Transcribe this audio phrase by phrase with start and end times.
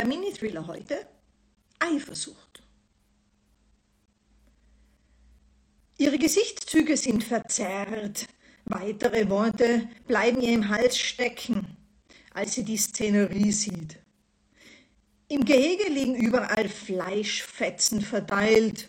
[0.00, 1.06] Der Mini-Thriller heute
[1.78, 2.62] Eifersucht.
[5.98, 8.26] Ihre Gesichtszüge sind verzerrt,
[8.64, 11.76] weitere Worte bleiben ihr im Hals stecken,
[12.32, 13.98] als sie die Szenerie sieht.
[15.28, 18.88] Im Gehege liegen überall Fleischfetzen verteilt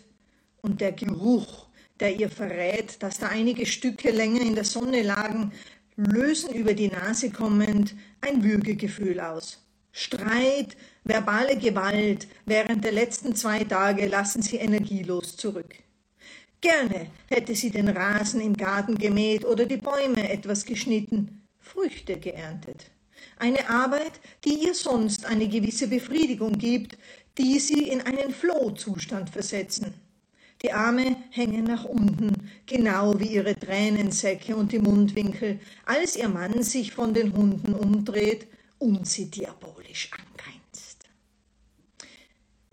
[0.62, 1.66] und der Geruch,
[2.00, 5.52] der ihr verrät, dass da einige Stücke länger in der Sonne lagen,
[5.94, 9.61] lösen über die Nase kommend ein Würgegefühl aus.
[9.92, 10.74] Streit,
[11.04, 15.74] verbale Gewalt während der letzten zwei Tage lassen sie energielos zurück.
[16.62, 22.90] Gerne hätte sie den Rasen im Garten gemäht oder die Bäume etwas geschnitten, Früchte geerntet.
[23.38, 24.12] Eine Arbeit,
[24.44, 26.96] die ihr sonst eine gewisse Befriedigung gibt,
[27.36, 29.92] die sie in einen Flow-Zustand versetzen.
[30.62, 36.62] Die Arme hängen nach unten, genau wie ihre Tränensäcke und die Mundwinkel, als ihr Mann
[36.62, 38.46] sich von den Hunden umdreht
[38.82, 41.08] und sie diabolisch angrenzt.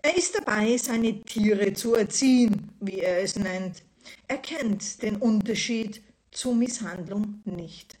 [0.02, 3.84] Er ist dabei, seine Tiere zu erziehen, wie er es nennt.
[4.26, 6.02] Er kennt den Unterschied
[6.32, 7.98] zur Misshandlung nicht.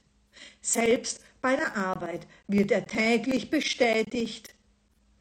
[0.60, 4.54] Selbst bei der Arbeit wird er täglich bestätigt,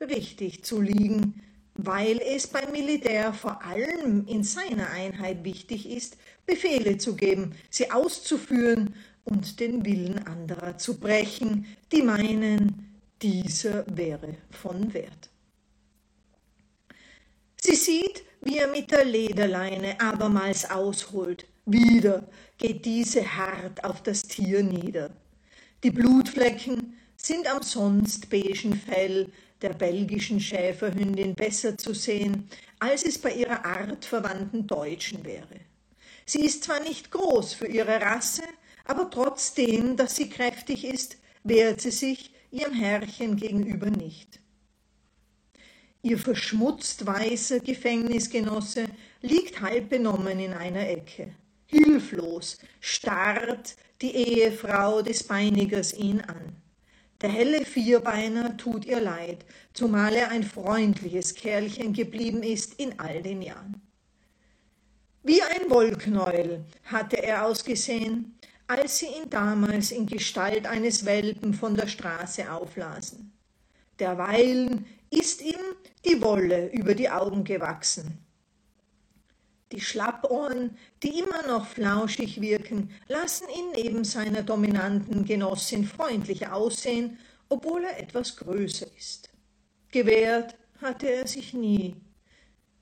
[0.01, 1.43] richtig zu liegen,
[1.75, 7.91] weil es beim Militär vor allem in seiner Einheit wichtig ist, Befehle zu geben, sie
[7.91, 8.95] auszuführen
[9.29, 15.29] und den Willen anderer zu brechen, die meinen, dieser wäre von Wert.
[17.61, 21.45] Sie sieht, wie er mit der Lederleine abermals ausholt.
[21.65, 22.27] Wieder
[22.57, 25.11] geht diese hart auf das Tier nieder.
[25.83, 32.49] Die Blutflecken sind am sonst beigen Fell der belgischen Schäferhündin besser zu sehen,
[32.79, 35.59] als es bei ihrer artverwandten Deutschen wäre.
[36.25, 38.43] Sie ist zwar nicht groß für ihre Rasse,
[38.89, 44.39] aber trotzdem, dass sie kräftig ist, wehrt sie sich ihrem Herrchen gegenüber nicht.
[46.01, 48.85] Ihr verschmutzt weißer Gefängnisgenosse
[49.21, 51.35] liegt halb benommen in einer Ecke.
[51.67, 56.55] Hilflos starrt die Ehefrau des Beinigers ihn an.
[57.21, 63.21] Der helle Vierbeiner tut ihr leid, zumal er ein freundliches Kerlchen geblieben ist in all
[63.21, 63.79] den Jahren.
[65.21, 71.75] Wie ein Wollknäuel hatte er ausgesehen, als sie ihn damals in Gestalt eines Welpen von
[71.75, 73.33] der Straße auflasen.
[73.97, 75.59] Derweilen ist ihm
[76.05, 78.19] die Wolle über die Augen gewachsen.
[79.71, 87.17] Die Schlappohren, die immer noch flauschig wirken, lassen ihn neben seiner dominanten Genossin freundlich aussehen,
[87.49, 89.31] obwohl er etwas größer ist.
[89.89, 91.95] Gewehrt hatte er sich nie,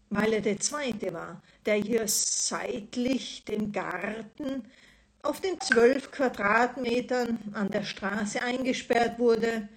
[0.10, 4.64] weil er der Zweite war, der hier seitlich dem Garten
[5.28, 9.68] auf den zwölf Quadratmetern an der Straße eingesperrt wurde,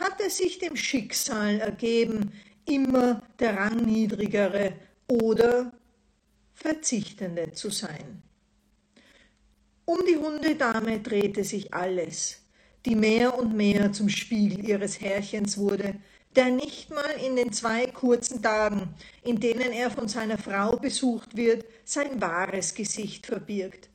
[0.00, 2.32] hat er sich dem Schicksal ergeben,
[2.64, 4.72] immer der Rangniedrigere
[5.06, 5.72] oder
[6.54, 8.22] Verzichtende zu sein.
[9.84, 12.42] Um die Hundedame drehte sich alles,
[12.84, 15.94] die mehr und mehr zum Spiegel ihres Herrchens wurde,
[16.34, 21.36] der nicht mal in den zwei kurzen Tagen, in denen er von seiner Frau besucht
[21.36, 23.88] wird, sein wahres Gesicht verbirgt.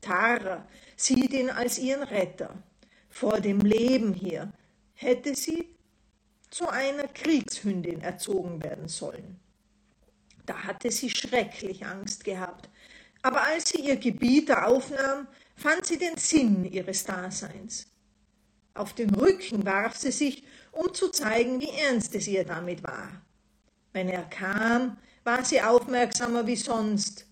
[0.00, 0.66] Tara
[0.96, 2.62] sieht ihn als ihren Retter.
[3.10, 4.52] Vor dem Leben hier
[4.94, 5.74] hätte sie
[6.50, 9.38] zu einer Kriegshündin erzogen werden sollen.
[10.46, 12.70] Da hatte sie schrecklich Angst gehabt.
[13.22, 15.26] Aber als sie ihr Gebieter aufnahm,
[15.56, 17.88] fand sie den Sinn ihres Daseins.
[18.74, 23.22] Auf den Rücken warf sie sich, um zu zeigen, wie ernst es ihr damit war.
[23.92, 27.27] Wenn er kam, war sie aufmerksamer wie sonst.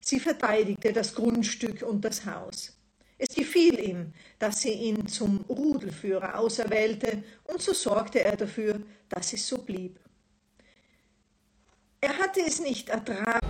[0.00, 2.72] Sie verteidigte das Grundstück und das Haus.
[3.18, 9.34] Es gefiel ihm, dass sie ihn zum Rudelführer auserwählte, und so sorgte er dafür, dass
[9.34, 10.00] es so blieb.
[12.00, 13.46] Er hatte es nicht ertragen.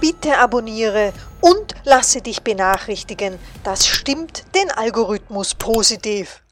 [0.00, 3.38] Bitte abonniere und lasse dich benachrichtigen.
[3.62, 6.42] Das stimmt den Algorithmus positiv.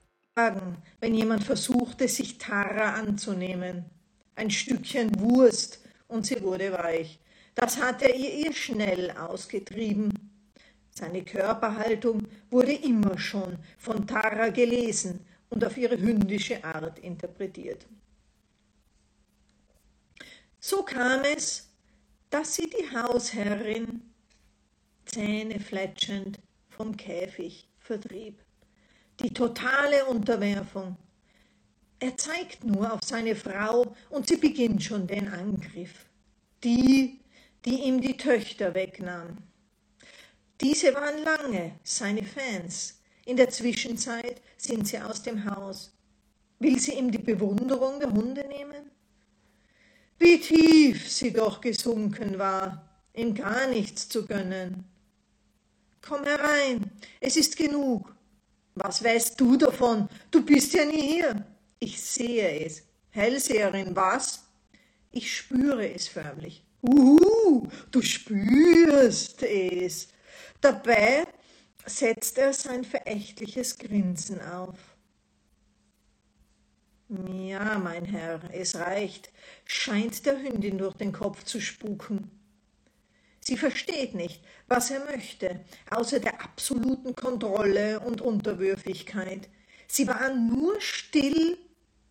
[1.00, 3.86] Wenn jemand versuchte, sich Tara anzunehmen.
[4.36, 7.18] Ein Stückchen Wurst und sie wurde weich.
[7.60, 10.12] Das hatte er ihr schnell ausgetrieben.
[10.90, 17.84] Seine Körperhaltung wurde immer schon von Tara gelesen und auf ihre hündische Art interpretiert.
[20.60, 21.68] So kam es,
[22.30, 24.02] dass sie die Hausherrin
[25.06, 26.38] zähnefletschend
[26.68, 28.40] vom Käfig vertrieb.
[29.18, 30.96] Die totale Unterwerfung.
[31.98, 36.06] Er zeigt nur auf seine Frau und sie beginnt schon den Angriff.
[36.62, 37.18] Die,
[37.68, 39.36] die ihm die Töchter wegnahm.
[40.60, 43.02] Diese waren lange seine Fans.
[43.26, 45.92] In der Zwischenzeit sind sie aus dem Haus.
[46.60, 48.90] Will sie ihm die Bewunderung der Hunde nehmen?
[50.18, 54.84] Wie tief sie doch gesunken war, ihm gar nichts zu gönnen.
[56.00, 58.14] Komm herein, es ist genug.
[58.76, 60.08] Was weißt du davon?
[60.30, 61.46] Du bist ja nie hier.
[61.80, 62.82] Ich sehe es.
[63.10, 64.42] Hellseherin, was?
[65.10, 66.64] Ich spüre es förmlich.
[66.82, 70.08] Uhu, du spürst es.
[70.60, 71.24] Dabei
[71.84, 74.76] setzt er sein verächtliches Grinsen auf.
[77.08, 79.32] Ja, mein Herr, es reicht,
[79.64, 82.30] scheint der Hündin durch den Kopf zu spuken.
[83.40, 89.48] Sie versteht nicht, was er möchte, außer der absoluten Kontrolle und Unterwürfigkeit.
[89.86, 91.56] Sie war nur still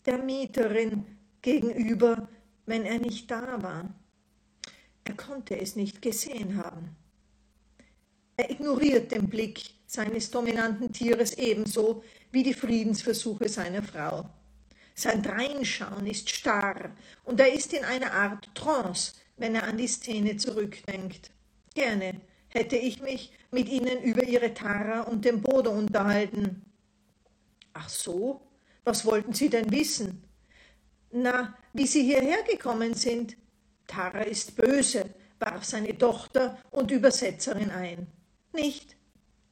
[0.08, 1.06] der Mieterin
[1.44, 2.28] gegenüber,
[2.66, 3.94] wenn er nicht da war.
[5.08, 6.94] Er konnte es nicht gesehen haben.
[8.36, 14.30] Er ignoriert den Blick seines dominanten Tieres ebenso wie die Friedensversuche seiner Frau.
[14.96, 16.92] Sein Dreinschauen ist starr
[17.24, 21.32] und er ist in einer Art Trance, wenn er an die Szene zurückdenkt.
[21.74, 22.20] Gerne
[22.50, 26.66] hätte ich mich mit ihnen über ihre Tara und den Bodo unterhalten.
[27.72, 28.42] Ach so,
[28.84, 30.24] was wollten Sie denn wissen?
[31.12, 33.38] Na, wie Sie hierher gekommen sind.
[33.88, 35.06] Tara ist böse,
[35.40, 38.08] warf seine Tochter und Übersetzerin ein.
[38.54, 38.96] Nicht,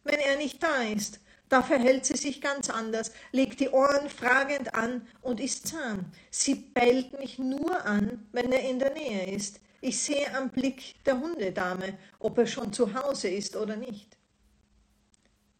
[0.03, 1.19] wenn er nicht da ist.
[1.47, 6.05] Da verhält sie sich ganz anders, legt die Ohren fragend an und ist zahm.
[6.31, 9.59] Sie bellt mich nur an, wenn er in der Nähe ist.
[9.79, 14.17] Ich sehe am Blick der Hundedame, ob er schon zu Hause ist oder nicht.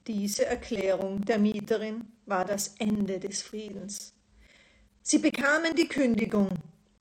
[0.08, 4.14] Diese Erklärung der Mieterin war das Ende des Friedens.
[5.04, 6.50] Sie bekamen die Kündigung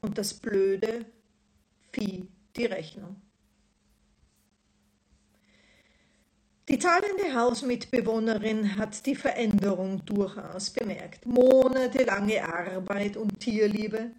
[0.02, 1.06] und das blöde
[1.94, 3.14] Vieh die Rechnung.
[6.68, 11.24] Die zahlende Hausmitbewohnerin hat die Veränderung durchaus bemerkt.
[11.24, 14.10] Monatelange Arbeit und Tierliebe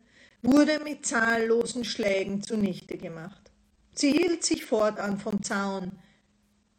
[0.42, 3.51] wurde mit zahllosen Schlägen zunichte gemacht.
[3.94, 5.92] Sie hielt sich fortan vom Zaun,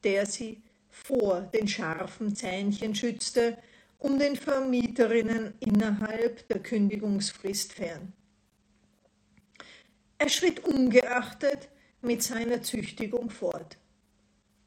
[0.03, 3.59] der sie vor den scharfen Zähnchen schützte,
[3.99, 8.15] um den Vermieterinnen innerhalb der Kündigungsfrist fern.
[10.19, 11.69] Er schritt ungeachtet
[12.01, 13.77] mit seiner Züchtigung fort.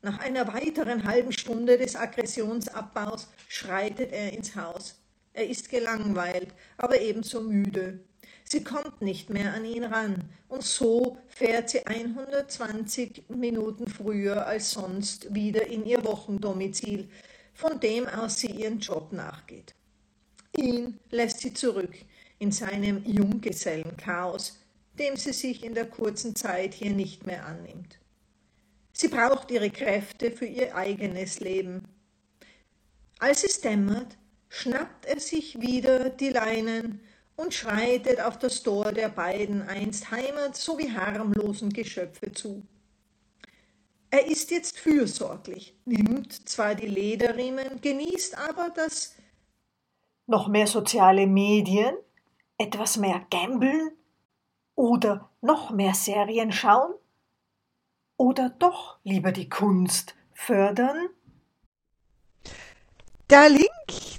[0.01, 5.01] Nach einer weiteren halben Stunde des Aggressionsabbaus schreitet er ins Haus.
[5.33, 7.99] Er ist gelangweilt, aber ebenso müde.
[8.43, 14.71] Sie kommt nicht mehr an ihn ran, und so fährt sie 120 Minuten früher als
[14.71, 17.09] sonst wieder in ihr Wochendomizil,
[17.53, 19.75] von dem aus sie ihren Job nachgeht.
[20.55, 21.93] Ihn lässt sie zurück
[22.39, 24.57] in seinem Junggesellenchaos,
[24.99, 27.99] dem sie sich in der kurzen Zeit hier nicht mehr annimmt.
[28.91, 31.87] Sie braucht ihre Kräfte für ihr eigenes Leben.
[33.19, 34.17] Als es dämmert,
[34.49, 36.99] schnappt er sich wieder die Leinen
[37.35, 42.63] und schreitet auf das Tor der beiden einst Heimat sowie harmlosen Geschöpfe zu.
[44.11, 49.15] Er ist jetzt fürsorglich, nimmt zwar die Lederriemen, genießt aber das
[50.25, 51.95] noch mehr soziale Medien,
[52.57, 53.91] etwas mehr Gambeln
[54.79, 56.93] oder noch mehr Serien schauen
[58.15, 61.09] oder doch lieber die Kunst fördern?
[63.29, 63.67] Der Link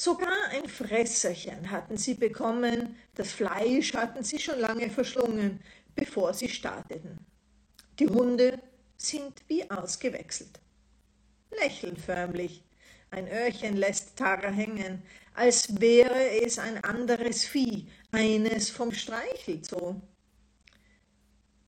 [0.00, 5.60] Sogar ein Fresserchen hatten sie bekommen, das Fleisch hatten sie schon lange verschlungen,
[6.00, 7.18] bevor sie starteten.
[7.98, 8.58] Die Hunde
[8.96, 10.58] sind wie ausgewechselt.
[11.50, 12.64] Lächeln förmlich.
[13.10, 15.02] Ein Öhrchen lässt Tara hängen,
[15.34, 20.00] als wäre es ein anderes Vieh, eines vom Streichelzoo.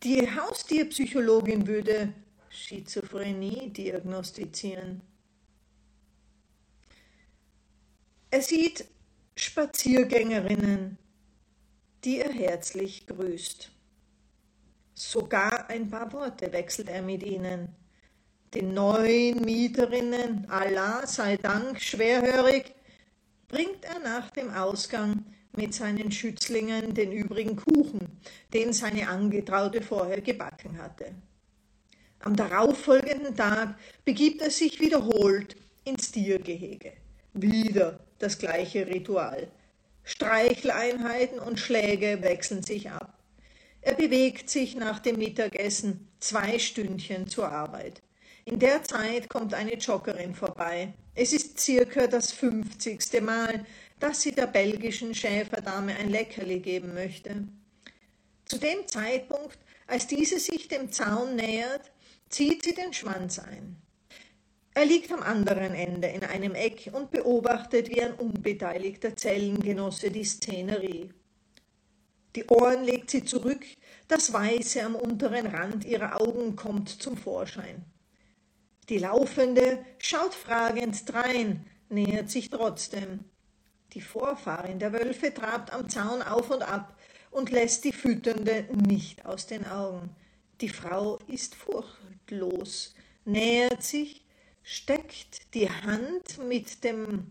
[0.03, 2.15] Die Haustierpsychologin würde
[2.49, 5.03] Schizophrenie diagnostizieren.
[8.31, 8.87] Er sieht
[9.37, 10.97] Spaziergängerinnen,
[12.05, 13.71] die er herzlich grüßt.
[15.05, 17.75] Sogar ein paar Worte wechselt er mit ihnen.
[18.55, 22.73] Den neuen Mieterinnen, Allah sei Dank, schwerhörig,
[23.49, 25.25] bringt er nach dem Ausgang
[25.57, 28.21] mit seinen Schützlingen den übrigen Kuchen,
[28.55, 31.07] den seine Angetraute vorher gebacken hatte.
[32.21, 36.93] Am darauffolgenden Tag begibt er sich wiederholt ins Tiergehege.
[37.35, 39.49] Wieder das gleiche Ritual.
[40.05, 43.22] Streicheleinheiten und Schläge wechseln sich ab.
[43.83, 48.01] Er bewegt sich nach dem Mittagessen zwei Stündchen zur Arbeit.
[48.45, 50.95] In der Zeit kommt eine Joggerin vorbei.
[51.15, 53.67] Es ist circa das fünfzigste Mal,
[53.99, 57.49] dass sie der belgischen Schäferdame ein Leckerli geben möchte.
[58.45, 61.91] Zu dem Zeitpunkt, als diese sich dem Zaun nähert,
[62.29, 63.77] zieht sie den Schwanz ein.
[64.75, 70.25] Er liegt am anderen Ende in einem Eck und beobachtet wie ein unbeteiligter Zellengenosse die
[70.25, 71.11] Szenerie.
[72.35, 73.65] Die Ohren legt sie zurück,
[74.09, 77.85] das Weiße am unteren Rand ihrer Augen kommt zum Vorschein.
[78.89, 83.21] Die Laufende schaut fragend drein, nähert sich trotzdem.
[83.93, 86.99] Die Vorfahrin der Wölfe trabt am Zaun auf und ab
[87.31, 90.11] und lässt die Fütternde nicht aus den Augen.
[90.61, 94.25] Die Frau ist furchtlos, nähert sich,
[94.63, 97.27] steckt die Hand mit dem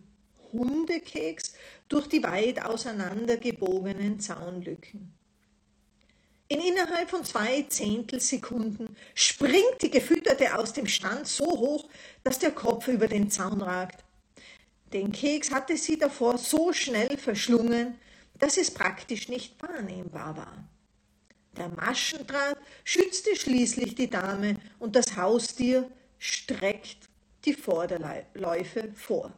[0.51, 1.53] Hundekeks
[1.87, 5.13] durch die weit auseinandergebogenen Zaunlücken.
[6.47, 11.87] In innerhalb von zwei Zehntelsekunden springt die Gefütterte aus dem Stand so hoch,
[12.25, 14.03] dass der Kopf über den Zaun ragt.
[14.91, 17.97] Den Keks hatte sie davor so schnell verschlungen,
[18.37, 20.67] dass es praktisch nicht wahrnehmbar war.
[21.57, 25.89] Der Maschendraht schützte schließlich die Dame und das Haustier
[26.19, 27.09] streckt
[27.45, 29.31] die Vorderläufe vor.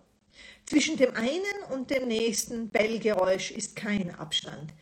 [0.73, 4.73] Zwischen dem einen und dem nächsten Bellgeräusch ist kein Abstand.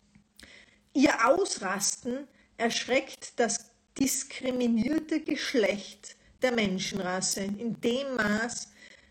[0.94, 8.68] Ihr Ausrasten erschreckt das diskriminierte Geschlecht der Menschenrasse in dem Maß,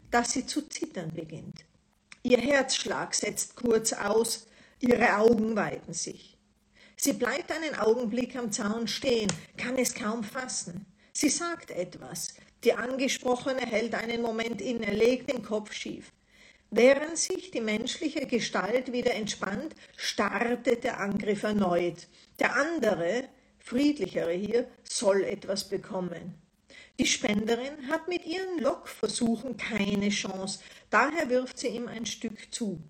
[0.10, 1.66] dass sie zu zittern beginnt.
[2.24, 4.48] Ihr Herzschlag setzt kurz aus,
[4.80, 6.36] ihre Augen weiten sich.
[6.98, 10.88] Sie bleibt einen Augenblick am Zaun stehen, kann es kaum fassen.
[11.14, 12.34] Sie sagt etwas.
[12.64, 16.12] Die Angesprochene hält einen Moment inne, legt den Kopf schief.
[16.74, 22.08] Während sich die menschliche Gestalt wieder entspannt, startet der Angriff erneut.
[22.40, 23.28] Der andere,
[23.60, 26.42] friedlichere hier, soll etwas bekommen.
[26.98, 30.60] Die Spenderin hat mit ihren Lockversuchen keine Chance,
[30.90, 32.82] daher wirft sie ihm ein Stück zu.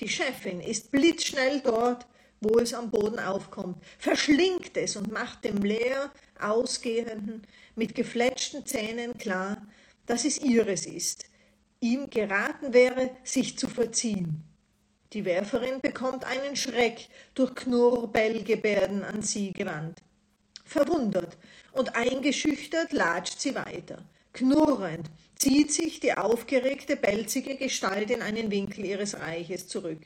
[0.00, 2.06] Die Chefin ist blitzschnell dort,
[2.42, 9.16] wo es am Boden aufkommt, verschlingt es und macht dem leer ausgehenden, mit gefletschten Zähnen
[9.16, 9.66] klar,
[10.04, 11.24] dass es ihres ist,
[11.80, 14.44] ihm geraten wäre, sich zu verziehen.
[15.12, 20.02] Die Werferin bekommt einen Schreck durch Knurrbellgebärden an sie gewandt.
[20.64, 21.38] Verwundert
[21.72, 24.04] und eingeschüchtert latscht sie weiter.
[24.34, 30.00] Knurrend zieht sich die aufgeregte, pelzige Gestalt in einen Winkel ihres Reiches zurück.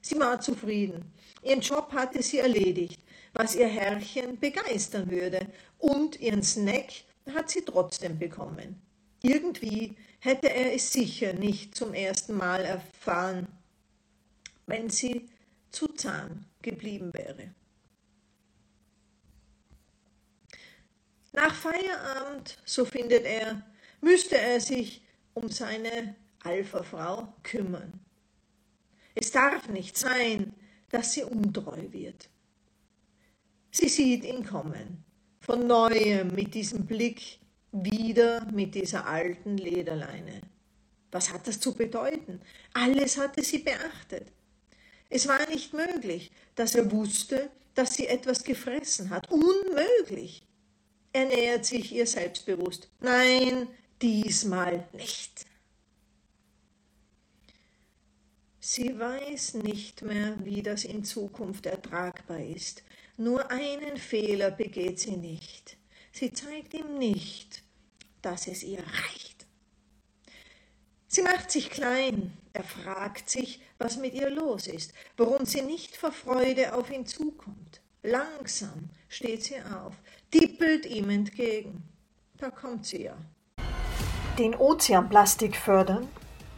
[0.00, 1.12] Sie war zufrieden.
[1.42, 3.00] Ihren Job hatte sie erledigt,
[3.32, 5.46] was ihr Herrchen begeistern würde,
[5.78, 6.92] und ihren Snack
[7.32, 8.82] hat sie trotzdem bekommen.
[9.22, 13.46] Irgendwie hätte er es sicher nicht zum ersten Mal erfahren,
[14.66, 15.28] wenn sie
[15.70, 17.54] zu Zahn geblieben wäre.
[21.32, 23.60] Nach Feierabend, so findet er,
[24.00, 25.02] müsste er sich
[25.34, 28.00] um seine Alpha-Frau kümmern.
[29.14, 30.54] Es darf nicht sein,
[30.90, 32.30] dass sie untreu wird.
[33.70, 35.04] Sie sieht ihn kommen,
[35.40, 37.40] von neuem mit diesem Blick
[37.74, 40.40] wieder mit dieser alten Lederleine.
[41.10, 42.40] Was hat das zu bedeuten?
[42.72, 44.28] Alles hatte sie beachtet.
[45.10, 49.30] Es war nicht möglich, dass er wusste, dass sie etwas gefressen hat.
[49.30, 50.42] Unmöglich.
[51.12, 52.88] Er nähert sich ihr selbstbewusst.
[53.00, 53.68] Nein,
[54.00, 55.44] diesmal nicht.
[58.60, 62.82] Sie weiß nicht mehr, wie das in Zukunft ertragbar ist.
[63.16, 65.76] Nur einen Fehler begeht sie nicht.
[66.12, 67.63] Sie zeigt ihm nicht,
[68.24, 69.46] dass es ihr reicht.
[71.06, 75.96] Sie macht sich klein, er fragt sich, was mit ihr los ist, warum sie nicht
[75.96, 77.80] vor Freude auf ihn zukommt.
[78.02, 79.94] Langsam steht sie auf,
[80.30, 81.82] tippelt ihm entgegen.
[82.36, 83.16] Da kommt sie ja.
[84.38, 86.08] Den Ozeanplastik fördern,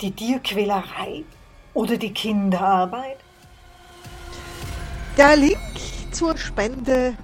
[0.01, 1.25] die Tierquälerei
[1.75, 3.19] oder die Kinderarbeit?
[5.19, 5.59] Der Link
[6.13, 7.17] zur Spende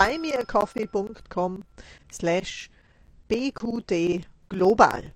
[0.00, 1.64] www.buymeacoffee.com
[2.10, 2.70] slash
[3.28, 5.12] bqd global.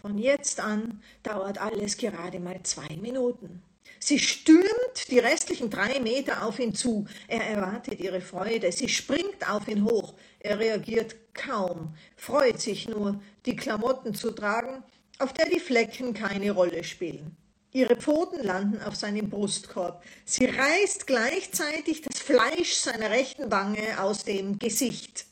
[0.00, 3.62] Von jetzt an dauert alles gerade mal zwei Minuten.
[3.98, 7.06] Sie stürmt die restlichen drei Meter auf ihn zu.
[7.28, 8.72] Er erwartet ihre Freude.
[8.72, 10.14] Sie springt auf ihn hoch.
[10.38, 14.82] Er reagiert kaum, freut sich nur, die Klamotten zu tragen,
[15.18, 17.36] auf der die Flecken keine Rolle spielen.
[17.72, 20.02] Ihre Pfoten landen auf seinem Brustkorb.
[20.24, 25.26] Sie reißt gleichzeitig das Fleisch seiner rechten Wange aus dem Gesicht.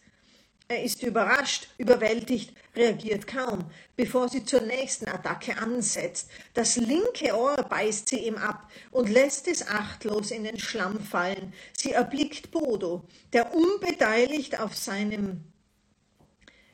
[0.69, 6.29] Er ist überrascht, überwältigt, reagiert kaum, bevor sie zur nächsten Attacke ansetzt.
[6.53, 11.55] Das linke Ohr beißt sie ihm ab und lässt es achtlos in den Schlamm fallen.
[11.77, 13.03] Sie erblickt Bodo,
[13.33, 15.43] der unbeteiligt auf seinem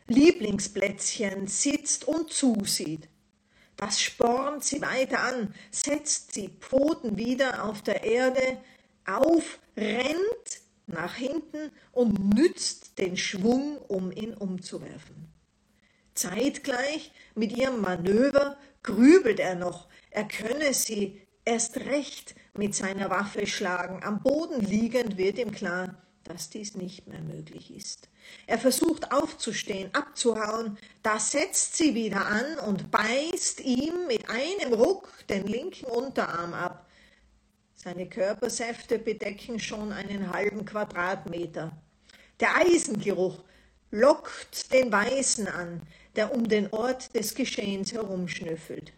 [0.09, 3.09] Lieblingsplätzchen sitzt und zusieht.
[3.77, 8.59] Das spornt sie weiter an, setzt die Pfoten wieder auf der Erde
[9.07, 15.33] auf, rennt nach hinten und nützt den Schwung, um ihn umzuwerfen.
[16.15, 23.47] Zeitgleich mit ihrem Manöver grübelt er noch, er könne sie erst recht mit seiner Waffe
[23.47, 24.03] schlagen.
[24.05, 28.09] Am Boden liegend wird ihm klar, dass dies nicht mehr möglich ist.
[28.47, 35.09] Er versucht aufzustehen, abzuhauen, da setzt sie wieder an und beißt ihm mit einem Ruck
[35.29, 36.87] den linken Unterarm ab.
[37.75, 41.73] Seine Körpersäfte bedecken schon einen halben Quadratmeter.
[42.41, 43.43] Der Eisengeruch
[43.91, 45.83] lockt den Weißen an,
[46.17, 48.93] der um den Ort des Geschehens herumschnüffelt.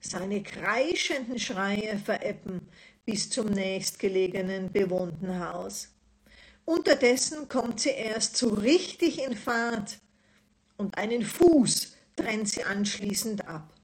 [0.00, 2.68] Seine kreischenden Schreie vereppen
[3.04, 5.88] bis zum nächstgelegenen bewohnten Haus.
[6.64, 9.98] Unterdessen kommt sie erst so richtig in Fahrt
[10.76, 13.74] und einen Fuß trennt sie anschließend ab.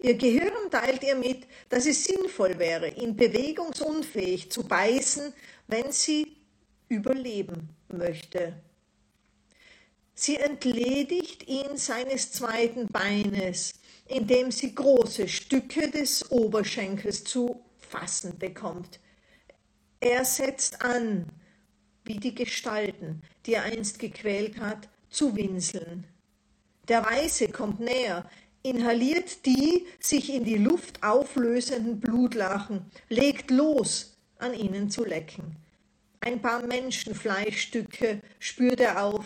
[0.00, 5.32] Ihr Gehirn teilt ihr mit, dass es sinnvoll wäre, ihn bewegungsunfähig zu beißen,
[5.68, 6.36] wenn sie
[6.88, 8.54] überleben möchte.
[10.14, 13.74] Sie entledigt ihn seines zweiten Beines,
[14.06, 19.00] indem sie große Stücke des Oberschenkels zu fassen bekommt.
[20.00, 21.26] Er setzt an,
[22.04, 26.04] wie die Gestalten, die er einst gequält hat, zu winseln.
[26.88, 28.28] Der Weiße kommt näher,
[28.62, 35.56] inhaliert die sich in die Luft auflösenden Blutlachen, legt los, an ihnen zu lecken.
[36.20, 39.24] Ein paar Menschenfleischstücke spürt er auf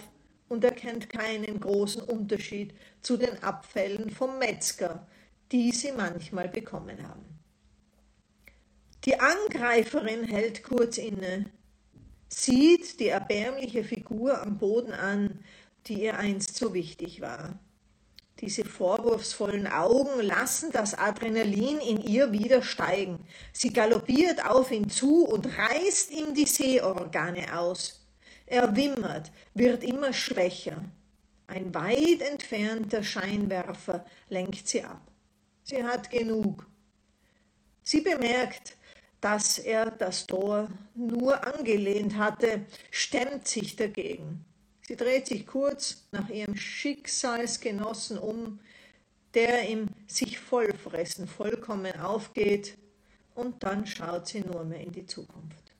[0.48, 5.06] und erkennt keinen großen Unterschied zu den Abfällen vom Metzger,
[5.52, 7.24] die sie manchmal bekommen haben.
[9.04, 11.46] Die Angreiferin hält kurz inne,
[12.28, 15.44] sieht die erbärmliche Figur am Boden an,
[15.86, 17.58] die ihr einst so wichtig war.
[18.40, 23.18] Diese vorwurfsvollen Augen lassen das Adrenalin in ihr wieder steigen.
[23.52, 28.06] Sie galoppiert auf ihn zu und reißt ihm die Sehorgane aus.
[28.44, 30.84] Er wimmert, wird immer schwächer.
[31.46, 35.00] Ein weit entfernter Scheinwerfer lenkt sie ab.
[35.62, 36.66] Sie hat genug.
[37.82, 38.76] Sie bemerkt,
[39.26, 44.44] dass er das Tor nur angelehnt hatte, stemmt sich dagegen.
[44.82, 48.60] Sie dreht sich kurz nach ihrem Schicksalsgenossen um,
[49.34, 52.78] der im sich vollfressen vollkommen aufgeht,
[53.34, 55.72] und dann schaut sie nur mehr in die Zukunft.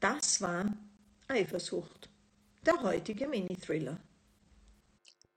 [0.00, 0.64] Das war
[1.28, 2.08] Eifersucht,
[2.64, 3.98] der heutige Mini-Thriller.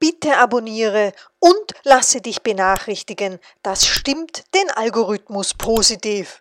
[0.02, 3.40] Bitte abonniere und lasse dich benachrichtigen.
[3.62, 6.41] Das stimmt den Algorithmus positiv.